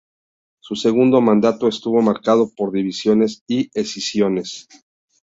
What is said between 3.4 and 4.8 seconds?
y escisiones.